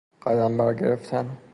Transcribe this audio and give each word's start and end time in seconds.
قدم 0.21 0.57
بر 0.57 0.73
گرفتن 0.73 1.37